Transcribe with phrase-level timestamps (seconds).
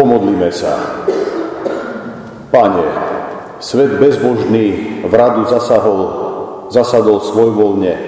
[0.00, 1.04] Pomodlíme sa.
[2.48, 2.86] Pane,
[3.60, 6.00] svet bezbožný v radu zasahol,
[6.72, 8.00] zasadol svojvoľne,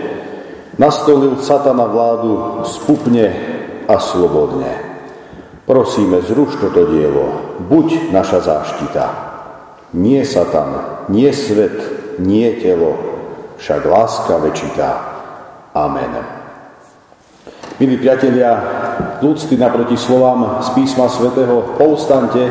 [0.80, 3.28] nastolil satana vládu spupne
[3.84, 4.72] a slobodne.
[5.68, 9.04] Prosíme, zruš toto dielo, buď naša záštita.
[9.92, 11.76] Nie satan, nie svet,
[12.16, 12.96] nie telo,
[13.60, 14.90] však láska väčšitá.
[15.76, 16.40] Amen.
[17.76, 18.80] Milí priatelia,
[19.22, 22.50] ľudství naproti slovám z písma svätého povstante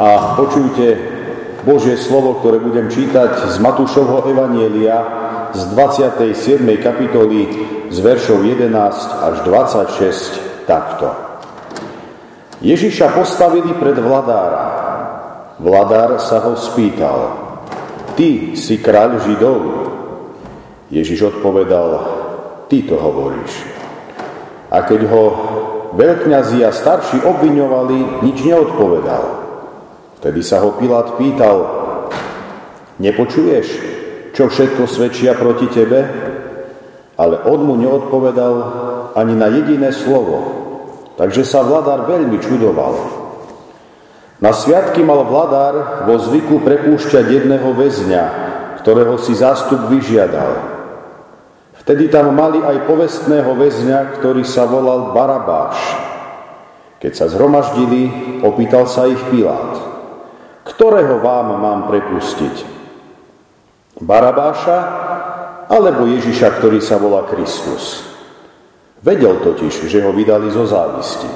[0.00, 0.86] a počujte
[1.62, 4.98] Božie slovo, ktoré budem čítať z Matúšovho Evanielia
[5.52, 6.62] z 27.
[6.80, 7.40] kapitoly
[7.90, 8.70] z veršov 11
[9.02, 11.10] až 26 takto.
[12.60, 14.66] Ježiša postavili pred vladára.
[15.60, 17.36] Vladár sa ho spýtal,
[18.16, 19.60] Ty si kráľ Židov?
[20.88, 21.88] Ježiš odpovedal,
[22.68, 23.52] Ty to hovoríš.
[24.70, 25.24] A keď ho
[25.94, 29.24] veľkňazi a starší obviňovali, nič neodpovedal.
[30.20, 31.58] Vtedy sa ho Pilát pýtal,
[33.00, 33.66] nepočuješ,
[34.36, 36.00] čo všetko svedčia proti tebe?
[37.20, 38.54] Ale on mu neodpovedal
[39.12, 40.60] ani na jediné slovo.
[41.20, 42.96] Takže sa vladár veľmi čudoval.
[44.40, 48.24] Na sviatky mal vladár vo zvyku prepúšťať jedného väzňa,
[48.80, 50.69] ktorého si zástup vyžiadal.
[51.90, 55.74] Vtedy tam mali aj povestného väzňa, ktorý sa volal Barabáš.
[57.02, 58.06] Keď sa zhromaždili,
[58.46, 59.74] opýtal sa ich Pilát.
[60.62, 62.62] Ktorého vám mám prepustiť?
[63.98, 64.78] Barabáša
[65.66, 68.06] alebo Ježiša, ktorý sa volá Kristus?
[69.02, 71.26] Vedel totiž, že ho vydali zo závisti.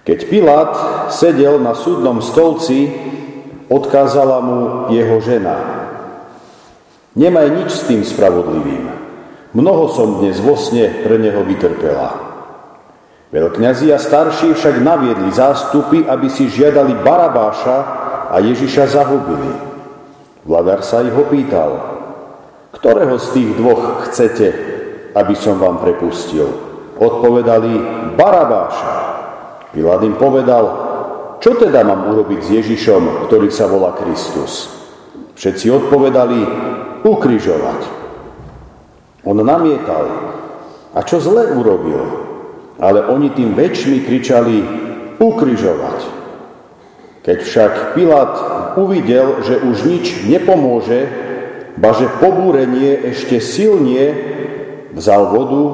[0.00, 0.72] Keď Pilát
[1.12, 2.88] sedel na súdnom stolci,
[3.68, 5.60] odkázala mu jeho žena.
[7.20, 8.99] Nemaj nič s tým spravodlivým.
[9.50, 12.30] Mnoho som dnes vo sne pre neho vytrpela.
[13.34, 17.78] Veľkňazi a starší však naviedli zástupy, aby si žiadali Barabáša
[18.30, 19.50] a Ježiša zahubili.
[20.46, 21.82] Vladar sa ich opýtal,
[22.74, 24.46] ktorého z tých dvoch chcete,
[25.18, 26.46] aby som vám prepustil?
[26.98, 27.74] Odpovedali
[28.14, 28.94] Barabáša.
[29.74, 30.64] Pilát im povedal,
[31.42, 34.70] čo teda mám urobiť s Ježišom, ktorý sa volá Kristus?
[35.34, 36.38] Všetci odpovedali,
[37.02, 37.99] ukrižovať.
[39.24, 40.06] On namietal,
[40.96, 42.00] a čo zle urobil?
[42.80, 44.58] Ale oni tým väčšmi kričali,
[45.20, 45.98] ukrižovať.
[47.20, 48.32] Keď však Pilát
[48.80, 51.04] uvidel, že už nič nepomôže,
[51.76, 54.16] ba že pobúrenie ešte silnie,
[54.96, 55.64] vzal vodu,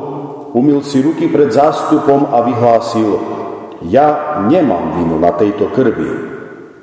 [0.59, 3.11] umil si ruky pred zástupom a vyhlásil,
[3.87, 6.11] ja nemám vinu na tejto krvi,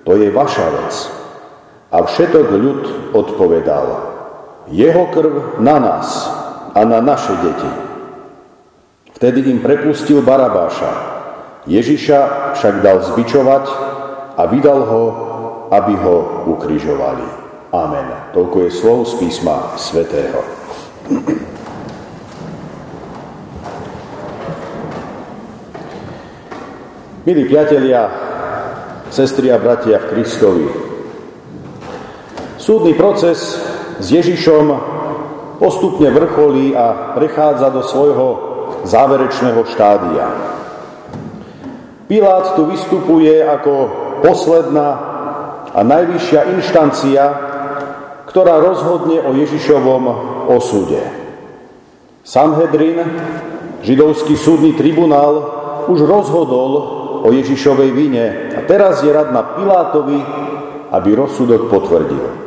[0.07, 0.94] to je vaša vec.
[1.91, 2.81] A všetok ľud
[3.12, 3.88] odpovedal,
[4.72, 6.07] jeho krv na nás,
[6.73, 7.72] a na naše deti.
[9.13, 11.13] Vtedy im prepustil Barabáša.
[11.69, 12.19] Ježiša
[12.59, 13.66] však dal zbičovať
[14.35, 15.03] a vydal ho,
[15.72, 17.23] aby ho ukrižovali.
[17.72, 18.06] Amen.
[18.35, 20.44] Toľko je slov z písma svätého.
[27.23, 28.12] Milí priatelia,
[29.07, 30.67] sestri a bratia v Kristovi,
[32.59, 33.56] súdny proces
[34.03, 34.93] s Ježišom
[35.63, 38.28] postupne vrcholí a prechádza do svojho
[38.84, 40.28] záverečného štádia.
[42.12, 43.74] Pilát tu vystupuje ako
[44.19, 44.90] posledná
[45.72, 47.24] a najvyššia inštancia,
[48.28, 50.03] ktorá rozhodne o Ježišovom
[50.51, 51.00] osude.
[52.28, 53.00] Sanhedrin,
[53.88, 55.47] židovský súdny tribunál,
[55.88, 56.72] už rozhodol
[57.24, 60.19] o Ježišovej vine a teraz je rad na Pilátovi,
[60.91, 62.43] aby rozsudok potvrdil.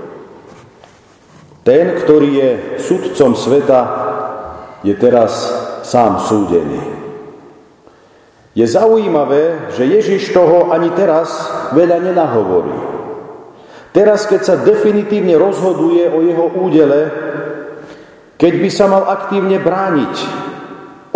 [1.66, 3.80] Ten, ktorý je sudcom sveta,
[4.86, 5.50] je teraz
[5.82, 6.78] sám súdený.
[8.54, 11.28] Je zaujímavé, že Ježiš toho ani teraz
[11.74, 12.76] veľa nenahovorí.
[13.90, 17.10] Teraz, keď sa definitívne rozhoduje o jeho údele,
[18.38, 20.14] keď by sa mal aktívne brániť,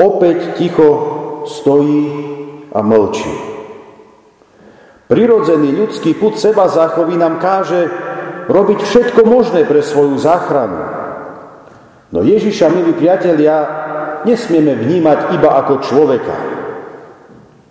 [0.02, 0.88] opäť ticho
[1.46, 2.04] stojí
[2.74, 3.34] a mlčí.
[5.06, 8.09] Prirodzený ľudský put seba záchovy nám káže,
[8.48, 10.80] robiť všetko možné pre svoju záchranu.
[12.10, 13.66] No Ježiša, milí priatelia,
[14.24, 16.36] nesmieme vnímať iba ako človeka.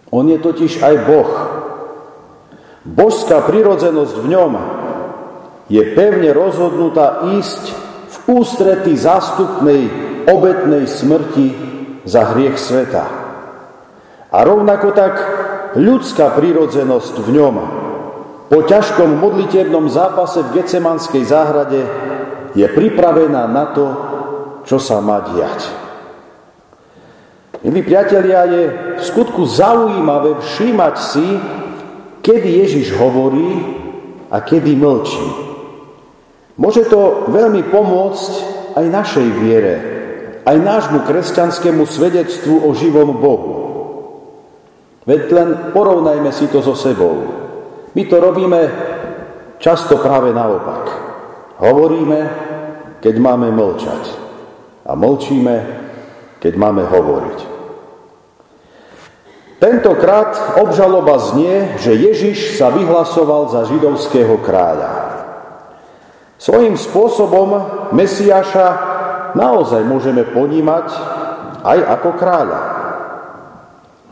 [0.09, 1.31] On je totiž aj Boh.
[2.87, 4.53] Božská prirodzenosť v ňom
[5.69, 7.63] je pevne rozhodnutá ísť
[8.09, 9.85] v ústrety zástupnej
[10.25, 11.47] obetnej smrti
[12.09, 13.05] za hriech sveta.
[14.29, 15.13] A rovnako tak
[15.77, 17.55] ľudská prirodzenosť v ňom
[18.49, 21.85] po ťažkom modlitebnom zápase v Gecemanskej záhrade
[22.57, 23.85] je pripravená na to,
[24.65, 25.69] čo sa má diať.
[27.61, 28.63] Milí priatelia, je
[28.97, 31.27] v skutku zaujímavé všímať si,
[32.25, 33.61] kedy Ježiš hovorí
[34.33, 35.27] a kedy mlčí.
[36.57, 38.31] Môže to veľmi pomôcť
[38.81, 39.75] aj našej viere,
[40.43, 43.53] aj nášmu kresťanskému svedectvu o živom Bohu.
[45.05, 47.38] Veď len porovnajme si to so sebou.
[47.95, 48.61] My to robíme
[49.57, 50.83] často práve naopak.
[51.59, 52.19] Hovoríme,
[53.03, 54.03] keď máme mlčať.
[54.85, 55.55] A mlčíme,
[56.39, 57.39] keď máme hovoriť.
[59.59, 65.19] Tentokrát obžaloba znie, že Ježiš sa vyhlasoval za židovského kráľa.
[66.39, 68.67] Svojím spôsobom Mesiáša
[69.35, 70.87] naozaj môžeme ponímať
[71.67, 72.78] aj ako kráľa.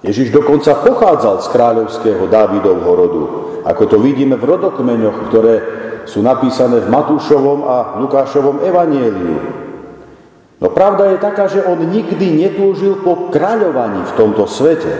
[0.06, 3.24] Ježiš dokonca pochádzal z kráľovského Dávidovho rodu,
[3.66, 5.56] ako to vidíme v rodokmeňoch, ktoré
[6.06, 9.38] sú napísané v Matúšovom a Lukášovom evanieliu.
[10.58, 14.94] No pravda je taká, že on nikdy netúžil po kráľovaní v tomto svete.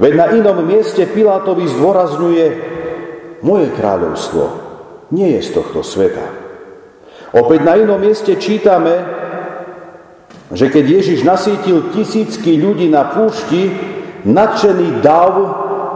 [0.00, 2.46] Veď na inom mieste Pilátovi zdôrazňuje
[3.44, 4.64] moje kráľovstvo
[5.14, 6.26] nie je z tohto sveta.
[7.34, 8.94] Opäť na inom mieste čítame,
[10.54, 13.93] že keď Ježiš nasítil tisícky ľudí na púšti,
[14.24, 15.32] nadšený dav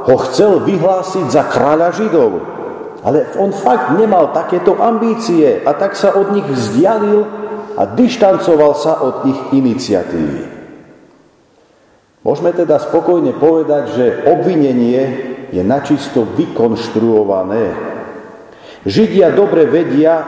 [0.08, 2.32] ho chcel vyhlásiť za kráľa Židov.
[3.04, 7.24] Ale on fakt nemal takéto ambície a tak sa od nich vzdialil
[7.78, 10.42] a dištancoval sa od ich iniciatívy.
[12.26, 15.02] Môžeme teda spokojne povedať, že obvinenie
[15.54, 17.72] je načisto vykonštruované.
[18.82, 20.26] Židia dobre vedia,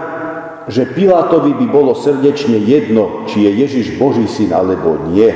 [0.71, 5.29] že Pilátovi by bolo srdečne jedno, či je Ježiš Boží syn alebo nie.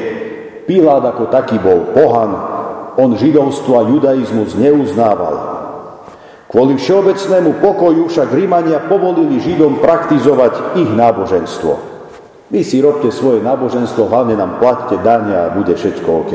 [0.64, 2.53] Pilát ako taký bol pohan,
[2.96, 5.54] on židovstvo a judaizmus neuznával.
[6.54, 11.72] Kvôli všeobecnému pokoju však Rímania povolili Židom praktizovať ich náboženstvo.
[12.54, 16.32] Vy si robte svoje náboženstvo, hlavne nám platte dania a bude všetko OK.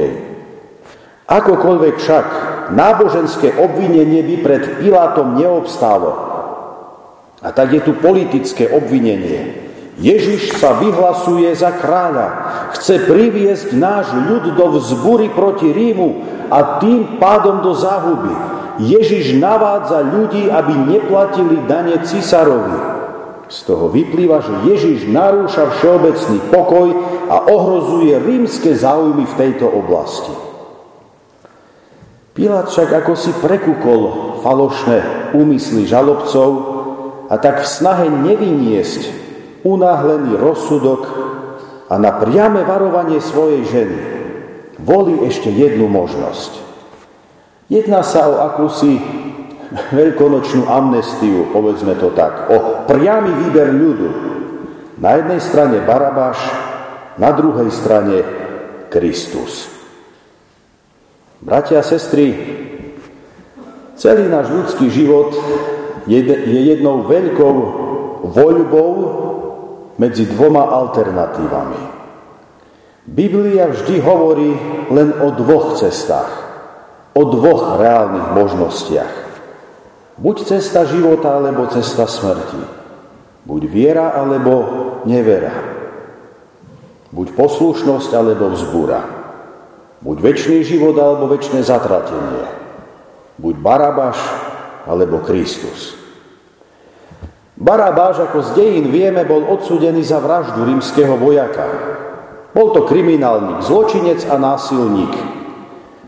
[1.30, 2.28] Akokoľvek však
[2.76, 6.12] náboženské obvinenie by pred Pilátom neobstálo.
[7.40, 9.69] A tak je tu politické obvinenie.
[9.98, 12.28] Ježiš sa vyhlasuje za kráľa.
[12.78, 16.10] Chce priviesť náš ľud do vzbury proti Rímu
[16.54, 18.32] a tým pádom do záhuby.
[18.80, 22.80] Ježiš navádza ľudí, aby neplatili dane cisárovi.
[23.50, 26.88] Z toho vyplýva, že Ježiš narúša všeobecný pokoj
[27.28, 30.32] a ohrozuje rímske záujmy v tejto oblasti.
[32.38, 34.02] Pilát však ako si prekúkol
[34.46, 36.50] falošné úmysly žalobcov
[37.28, 39.29] a tak v snahe nevyniesť
[39.64, 41.02] unáhlený rozsudok
[41.90, 44.00] a na priame varovanie svojej ženy
[44.80, 46.52] volí ešte jednu možnosť.
[47.70, 48.98] Jedná sa o akúsi
[49.94, 54.10] veľkonočnú amnestiu, povedzme to tak, o priamy výber ľudu.
[55.00, 56.42] Na jednej strane Barabáš,
[57.22, 58.18] na druhej strane
[58.90, 59.70] Kristus.
[61.40, 62.36] Bratia a sestry,
[63.96, 65.32] celý náš ľudský život
[66.04, 66.20] je
[66.74, 67.56] jednou veľkou
[68.28, 68.92] voľbou
[70.00, 71.82] medzi dvoma alternatívami.
[73.04, 74.52] Biblia vždy hovorí
[74.96, 76.32] len o dvoch cestách,
[77.14, 79.14] o dvoch reálnych možnostiach.
[80.20, 82.64] Buď cesta života, alebo cesta smrti.
[83.44, 84.68] Buď viera, alebo
[85.04, 85.52] nevera.
[87.12, 89.02] Buď poslušnosť, alebo vzbúra.
[90.00, 92.46] Buď väčší život, alebo väčšie zatratenie.
[93.40, 94.20] Buď Barabáš,
[94.88, 95.99] alebo Kristus.
[97.60, 101.68] Barabáš, ako z dejín vieme, bol odsudený za vraždu rímskeho vojaka.
[102.56, 105.14] Bol to kriminálnik, zločinec a násilník.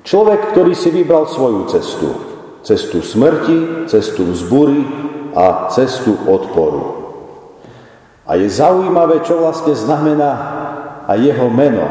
[0.08, 2.31] Človek, ktorý si vybral svoju cestu
[2.62, 4.86] cestu smrti, cestu vzbury
[5.34, 7.01] a cestu odporu.
[8.25, 10.31] A je zaujímavé, čo vlastne znamená
[11.10, 11.84] aj jeho meno.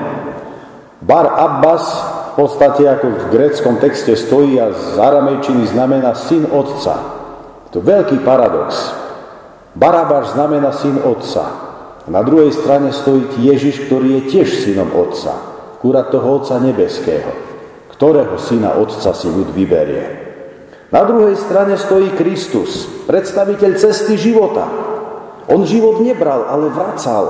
[1.03, 1.85] Bar Abbas
[2.33, 6.95] v podstate ako v gréckom texte stojí a z aramejčiny znamená syn otca.
[7.75, 9.00] To je veľký paradox.
[9.75, 11.47] Barabáš znamená syn otca.
[12.11, 15.31] Na druhej strane stojí Ježiš, ktorý je tiež synom otca.
[15.79, 17.31] Kúra toho otca nebeského.
[17.95, 20.05] Ktorého syna otca si ľud vyberie?
[20.91, 24.67] Na druhej strane stojí Kristus, predstaviteľ cesty života.
[25.47, 27.25] On život nebral, ale vracal.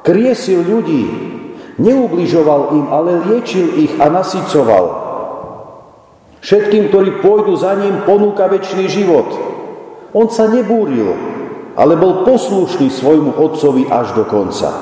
[0.00, 1.04] Kriesil ľudí,
[1.76, 4.86] neubližoval im, ale liečil ich a nasycoval.
[6.40, 9.28] Všetkým, ktorí pôjdu za ním, ponúka väčší život.
[10.16, 11.12] On sa nebúril,
[11.78, 14.74] ale bol poslušný svojmu otcovi až do konca.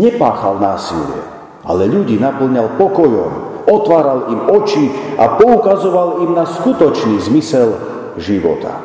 [0.00, 1.20] Nepáchal násilie,
[1.68, 3.32] ale ľudí naplňal pokojom,
[3.68, 4.88] otváral im oči
[5.20, 7.76] a poukazoval im na skutočný zmysel
[8.16, 8.80] života.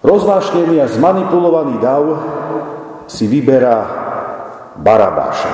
[0.00, 2.04] Rozvášnený a zmanipulovaný dav
[3.04, 3.78] si vyberá
[4.80, 5.52] Barabáša.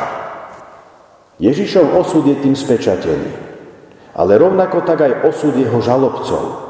[1.43, 3.45] Ježišov osud je tým spečatený.
[4.17, 6.66] ale rovnako tak aj osud jeho žalobcov.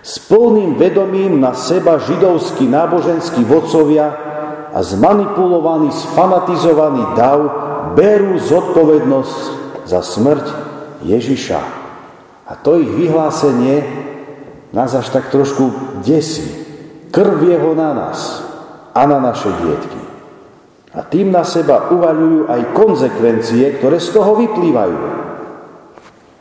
[0.00, 4.08] S plným vedomím na seba židovskí náboženskí vodcovia
[4.72, 7.38] a zmanipulovaný, sfanatizovaný dav
[7.92, 9.40] berú zodpovednosť
[9.84, 10.46] za smrť
[11.04, 11.60] Ježiša.
[12.48, 13.84] A to ich vyhlásenie
[14.72, 16.48] nás až tak trošku desí.
[17.10, 18.40] Krv jeho na nás
[18.94, 20.00] a na naše dietky.
[20.90, 24.98] A tým na seba uvaľujú aj konsekvencie, ktoré z toho vyplývajú.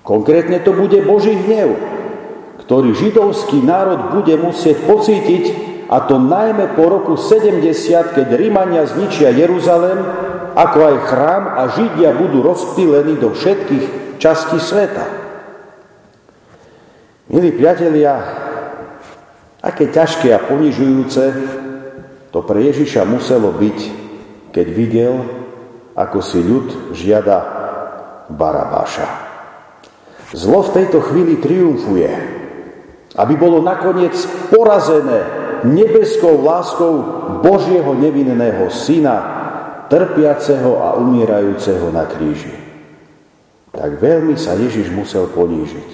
[0.01, 1.99] Konkrétne to bude Boží hnev,
[2.69, 5.45] ktorý židovský národ bude musieť pocítiť,
[5.89, 7.65] a to najmä po roku 70,
[8.13, 9.97] keď Rímania zničia Jeruzalém,
[10.53, 13.85] ako aj chrám a Židia budú rozptýlení do všetkých
[14.21, 15.01] častí sveta.
[17.33, 18.21] Milí priatelia,
[19.65, 21.23] aké ťažké a ponižujúce
[22.29, 23.79] to pre Ježiša muselo byť,
[24.53, 25.13] keď videl,
[25.97, 27.41] ako si ľud žiada
[28.29, 29.09] Barabáša.
[30.38, 32.38] Zlo v tejto chvíli triumfuje,
[33.18, 34.13] aby bolo nakoniec
[34.54, 35.25] porazené
[35.66, 36.94] nebeskou láskou
[37.42, 39.18] Božieho nevinného syna,
[39.89, 42.54] trpiaceho a umierajúceho na kríži.
[43.74, 45.89] Tak veľmi sa Ježiš musel ponížiť.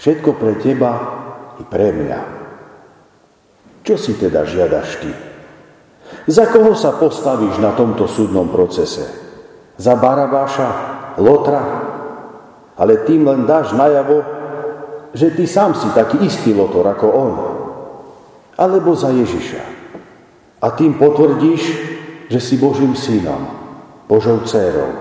[0.00, 0.92] Všetko pre teba
[1.60, 2.20] i pre mňa.
[3.84, 5.12] Čo si teda žiadaš ty?
[6.26, 9.06] Za koho sa postavíš na tomto súdnom procese?
[9.80, 10.68] Za Barabáša,
[11.20, 11.62] Lotra,
[12.76, 14.39] ale tým len dáš najavo,
[15.14, 17.32] že ty sám si taký istý lotor ako on.
[18.60, 19.64] Alebo za Ježiša.
[20.60, 21.62] A tým potvrdíš,
[22.28, 23.48] že si Božím synom,
[24.06, 24.92] Božou dcérou.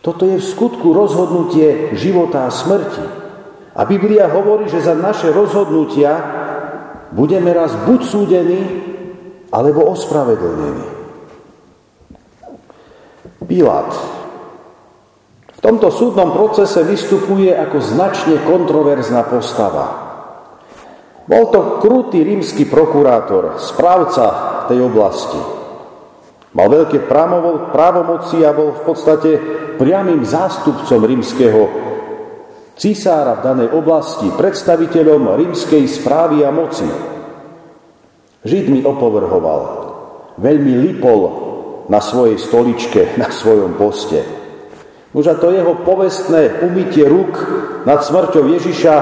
[0.00, 3.04] Toto je v skutku rozhodnutie života a smrti.
[3.74, 6.12] A Biblia hovorí, že za naše rozhodnutia
[7.12, 8.62] budeme raz buď súdení,
[9.54, 10.86] alebo ospravedlnení.
[13.46, 14.13] Pilát
[15.64, 20.04] tomto súdnom procese vystupuje ako značne kontroverzná postava.
[21.24, 24.24] Bol to krutý rímsky prokurátor, správca
[24.68, 25.40] tej oblasti.
[26.52, 27.08] Mal veľké
[27.72, 29.30] právomoci a bol v podstate
[29.80, 31.62] priamým zástupcom rímskeho
[32.74, 36.86] cisára v danej oblasti, predstaviteľom rímskej správy a moci.
[38.44, 39.60] Žid mi opovrhoval,
[40.36, 41.20] veľmi lipol
[41.88, 44.20] na svojej stoličke, na svojom poste.
[45.14, 47.38] Už a to jeho povestné umytie rúk
[47.86, 48.94] nad smrťou Ježiša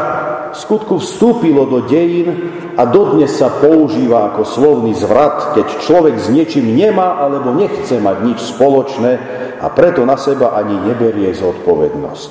[0.52, 6.28] v skutku vstúpilo do dejín a dodnes sa používa ako slovný zvrat, keď človek s
[6.28, 9.12] niečím nemá alebo nechce mať nič spoločné
[9.57, 12.31] a preto na seba ani neberie zodpovednosť.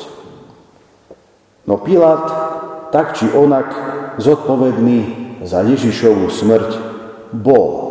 [1.65, 2.25] No Pilát
[2.93, 3.73] tak či onak
[4.21, 5.00] zodpovedný
[5.41, 6.69] za Ježišovú smrť
[7.33, 7.89] bol.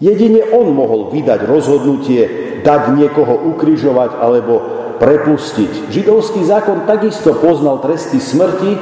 [0.00, 2.22] Jedine on mohol vydať rozhodnutie
[2.64, 5.92] dať niekoho ukrižovať alebo prepustiť.
[5.92, 8.72] Židovský zákon takisto poznal tresty smrti,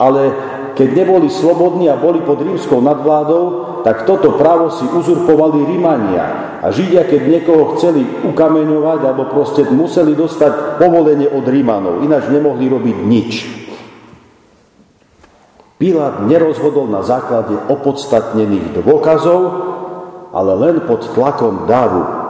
[0.00, 0.22] ale
[0.74, 3.44] keď neboli slobodní a boli pod rímskou nadvládou,
[3.86, 6.58] tak toto právo si uzurpovali Rímania.
[6.64, 12.66] A Židia, keď niekoho chceli ukameňovať, alebo proste museli dostať povolenie od Rímanov, ináč nemohli
[12.72, 13.30] robiť nič.
[15.76, 19.40] Pilát nerozhodol na základe opodstatnených dôkazov,
[20.32, 22.23] ale len pod tlakom davu.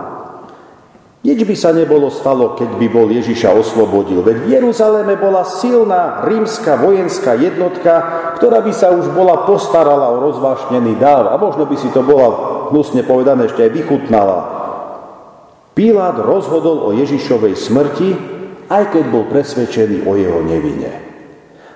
[1.25, 4.21] Nič by sa nebolo stalo, keď by bol Ježiša oslobodil.
[4.21, 7.93] Veď v Jeruzaléme bola silná rímska vojenská jednotka,
[8.37, 12.29] ktorá by sa už bola postarala o rozvášnený dáv a možno by si to bola
[12.69, 14.39] hnusne povedané ešte aj vychutnala.
[15.73, 18.11] Pilát rozhodol o Ježišovej smrti,
[18.69, 20.93] aj keď bol presvedčený o jeho nevine.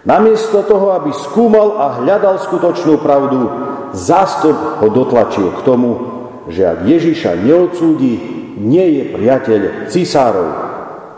[0.05, 3.49] Namiesto toho, aby skúmal a hľadal skutočnú pravdu,
[3.97, 5.91] zástup ho dotlačil k tomu,
[6.53, 10.51] že ak Ježiša neodsúdi, nie je priateľ cisárov.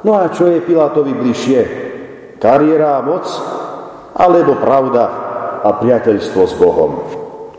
[0.05, 1.61] No a čo je Pilátovi bližšie?
[2.41, 3.25] Kariéra a moc?
[4.17, 5.05] Alebo pravda
[5.61, 6.93] a priateľstvo s Bohom?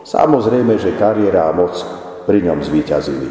[0.02, 1.74] Samozrejme, že kariéra a moc
[2.26, 3.30] pri ňom zvíťazili.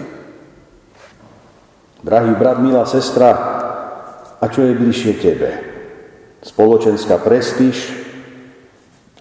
[2.01, 3.29] Drahý brat, milá sestra,
[4.41, 5.49] a čo je bližšie tebe?
[6.41, 7.93] Spoločenská prestíž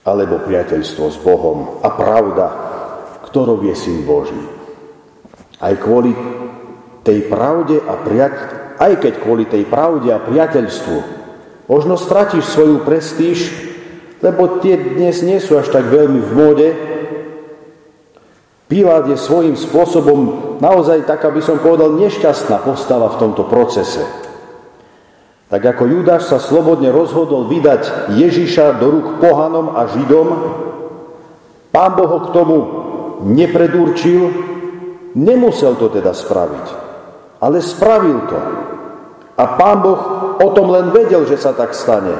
[0.00, 2.46] alebo priateľstvo s Bohom a pravda,
[3.28, 4.40] ktorou je Syn Boží.
[5.60, 6.16] Aj kvôli
[7.04, 11.20] tej pravde a priateľ, aj keď kvôli tej pravde a priateľstvu
[11.70, 13.52] možno stratíš svoju prestíž,
[14.24, 16.68] lebo tie dnes nie sú až tak veľmi v móde.
[18.66, 20.18] Pilát je svojím spôsobom
[20.58, 24.02] naozaj tak, aby som povedal, nešťastná postava v tomto procese.
[25.50, 30.28] Tak ako Judáš sa slobodne rozhodol vydať Ježiša do rúk pohanom a židom,
[31.74, 32.56] pán Boh ho k tomu
[33.26, 34.30] nepredurčil,
[35.18, 36.89] nemusel to teda spraviť
[37.40, 38.40] ale spravil to.
[39.40, 40.00] A pán Boh
[40.36, 42.12] o tom len vedel, že sa tak stane.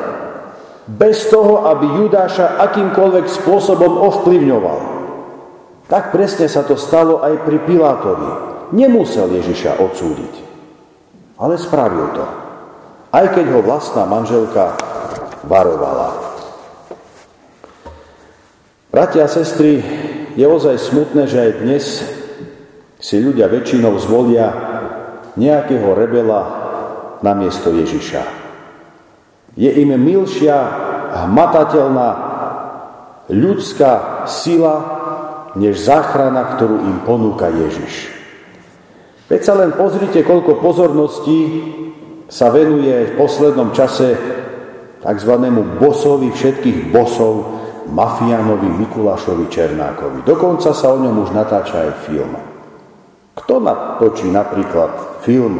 [0.90, 4.80] bez toho, aby Judáša akýmkoľvek spôsobom ovplyvňoval.
[5.86, 8.30] Tak presne sa to stalo aj pri Pilátovi.
[8.74, 10.34] Nemusel Ježiša odsúdiť,
[11.38, 12.26] ale spravil to.
[13.10, 14.78] Aj keď ho vlastná manželka
[15.42, 16.14] varovala.
[18.90, 19.82] Bratia a sestry,
[20.38, 21.84] je ozaj smutné, že aj dnes
[23.02, 24.69] si ľudia väčšinou zvolia
[25.38, 26.40] nejakého rebela
[27.20, 28.22] na miesto Ježiša.
[29.58, 30.56] Je im milšia,
[31.26, 32.08] hmatateľná
[33.30, 34.74] ľudská sila,
[35.58, 38.14] než záchrana, ktorú im ponúka Ježiš.
[39.26, 41.40] Veď sa len pozrite, koľko pozorností
[42.30, 44.14] sa venuje v poslednom čase
[45.02, 45.32] tzv.
[45.78, 47.58] bosovi všetkých bosov,
[47.90, 50.22] mafiánovi Mikulášovi Černákovi.
[50.22, 52.38] Dokonca sa o ňom už natáča aj film.
[53.34, 55.54] Kto natočí napríklad film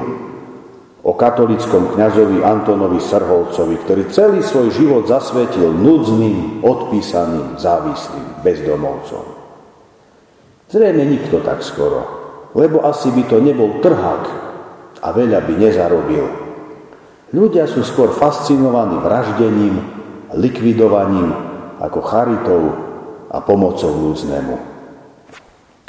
[1.00, 9.25] o katolickom kňazovi Antonovi Srholcovi, ktorý celý svoj život zasvetil núdznym, odpísaným, závislým, bezdomovcom.
[10.71, 12.00] Zrejme nikto tak skoro,
[12.52, 14.25] lebo asi by to nebol trhák
[15.00, 16.25] a veľa by nezarobil.
[17.31, 19.81] Ľudia sú skôr fascinovaní vraždením,
[20.37, 21.33] likvidovaním
[21.81, 22.62] ako charitou
[23.31, 24.79] a pomocou núdznému.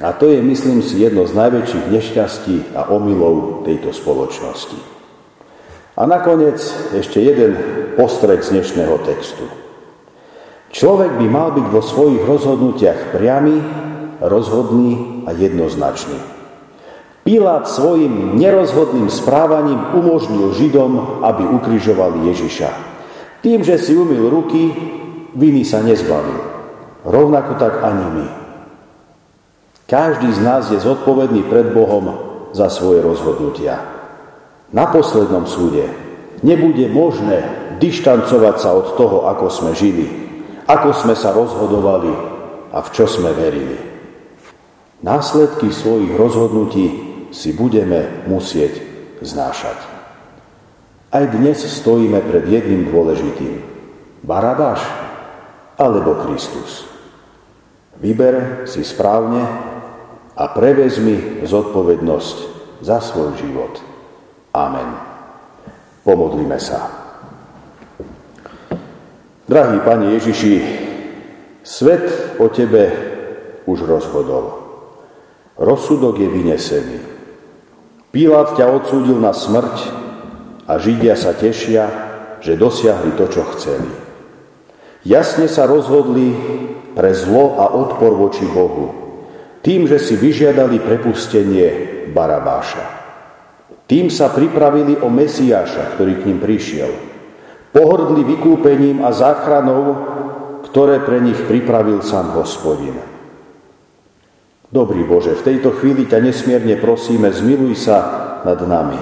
[0.01, 4.77] A to je, myslím si, jedno z najväčších nešťastí a omylov tejto spoločnosti.
[5.93, 6.57] A nakoniec
[6.97, 7.53] ešte jeden
[7.93, 9.45] postrek z dnešného textu.
[10.73, 13.61] Človek by mal byť vo svojich rozhodnutiach priamy,
[14.23, 16.17] rozhodný a jednoznačný.
[17.21, 22.69] Pilát svojim nerozhodným správaním umožnil Židom, aby ukrižovali Ježiša.
[23.45, 24.73] Tým, že si umil ruky,
[25.37, 26.41] viny sa nezbavil.
[27.05, 28.40] Rovnako tak ani my.
[29.91, 32.15] Každý z nás je zodpovedný pred Bohom
[32.55, 33.99] za svoje rozhodnutia
[34.71, 35.83] na poslednom súde
[36.47, 37.43] nebude možné
[37.83, 40.07] dištancovať sa od toho, ako sme žili,
[40.63, 42.11] ako sme sa rozhodovali
[42.71, 43.75] a v čo sme verili.
[45.03, 46.85] Následky svojich rozhodnutí
[47.35, 48.79] si budeme musieť
[49.19, 49.75] znášať.
[51.11, 53.59] Aj dnes stojíme pred jedným dôležitým.
[54.23, 54.87] Barabáš
[55.75, 56.87] alebo Kristus.
[57.99, 59.70] Vyber si správne
[60.41, 62.37] a prevezmi zodpovednosť
[62.81, 63.77] za svoj život.
[64.57, 64.89] Amen.
[66.01, 66.89] Pomodlíme sa.
[69.45, 70.53] Drahý Pane Ježiši,
[71.61, 72.89] svet o Tebe
[73.69, 74.65] už rozhodol.
[75.61, 76.97] Rozsudok je vynesený.
[78.09, 79.93] Pilát ťa odsúdil na smrť
[80.65, 81.85] a Židia sa tešia,
[82.41, 83.91] že dosiahli to, čo chceli.
[85.05, 86.33] Jasne sa rozhodli
[86.97, 89.00] pre zlo a odpor voči Bohu,
[89.61, 91.67] tým, že si vyžiadali prepustenie
[92.09, 93.01] Barabáša.
[93.85, 96.91] Tým sa pripravili o Mesiáša, ktorý k ním prišiel.
[97.71, 99.83] Pohrdli vykúpením a záchranou,
[100.67, 102.95] ktoré pre nich pripravil sám hospodin.
[104.71, 107.97] Dobrý Bože, v tejto chvíli ťa nesmierne prosíme, zmiluj sa
[108.47, 108.99] nad nami.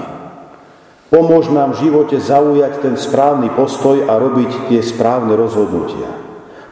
[1.13, 6.28] Pomôž nám v živote zaujať ten správny postoj a robiť tie správne rozhodnutia.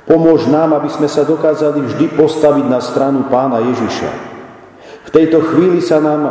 [0.07, 4.11] Pomôž nám, aby sme sa dokázali vždy postaviť na stranu pána Ježiša,
[5.07, 6.21] v tejto chvíli sa nám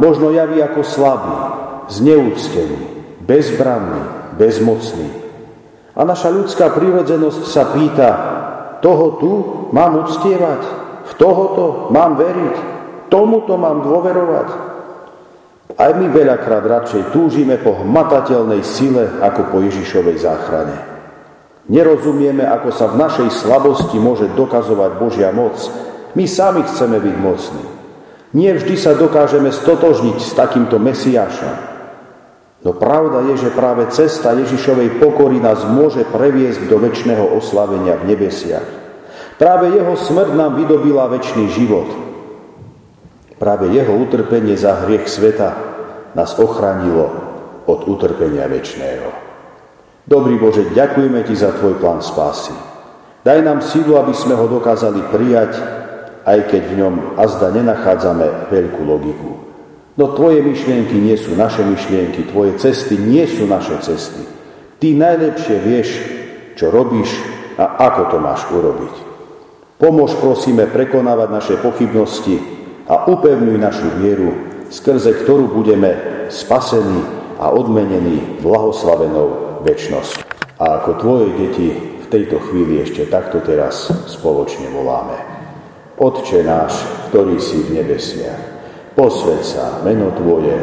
[0.00, 1.36] možno javí ako slabý,
[1.88, 2.80] zneúctený,
[3.24, 5.08] bezbranný, bezmocný.
[5.92, 8.10] A naša ľudská prírodzenosť sa pýta,
[8.80, 9.32] toho tu
[9.72, 10.62] mám uctievať,
[11.08, 12.56] v tohoto mám veriť,
[13.12, 14.48] tomuto mám dôverovať.
[15.76, 20.91] Aj my veľakrát radšej túžime po hmatateľnej sile ako po Ježišovej záchrane.
[21.70, 25.54] Nerozumieme, ako sa v našej slabosti môže dokazovať Božia moc.
[26.18, 27.64] My sami chceme byť mocní.
[28.32, 31.54] Nie vždy sa dokážeme stotožniť s takýmto Mesiášom.
[32.62, 38.14] No pravda je, že práve cesta Ježišovej pokory nás môže previesť do väčšného oslavenia v
[38.14, 38.66] nebesiach.
[39.38, 41.90] Práve jeho smrť nám vydobila väčší život.
[43.42, 45.50] Práve jeho utrpenie za hriech sveta
[46.14, 47.10] nás ochránilo
[47.66, 49.31] od utrpenia väčšného.
[50.06, 52.54] Dobrý Bože, ďakujeme Ti za Tvoj plán spásy.
[53.22, 55.82] Daj nám sílu, aby sme ho dokázali prijať
[56.22, 59.30] aj keď v ňom azda nenachádzame veľkú logiku.
[59.98, 64.24] No tvoje myšlienky nie sú naše myšlienky, tvoje cesty nie sú naše cesty.
[64.80, 65.88] Ty najlepšie vieš,
[66.56, 67.12] čo robíš
[67.60, 68.94] a ako to máš urobiť.
[69.76, 72.38] Pomôž prosíme prekonávať naše pochybnosti
[72.86, 74.30] a upevňuj našu vieru,
[74.70, 75.90] skrze ktorú budeme
[76.30, 77.02] spasení
[77.36, 80.16] a odmenení blahoslavenou väčnosť.
[80.58, 85.16] A ako tvoje deti v tejto chvíli ešte takto teraz spoločne voláme.
[86.02, 88.40] Otče náš, ktorý si v nebesiach,
[88.98, 90.56] posved sa meno Tvoje,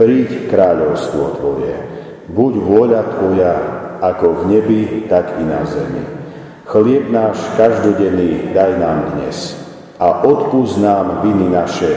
[0.00, 1.74] príď kráľovstvo Tvoje,
[2.32, 3.54] buď vôľa Tvoja
[3.98, 6.04] ako v nebi, tak i na zemi.
[6.68, 9.56] Chlieb náš každodenný daj nám dnes
[9.98, 11.96] a odpúsť nám viny naše,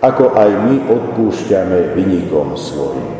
[0.00, 3.19] ako aj my odpúšťame vynikom svojim.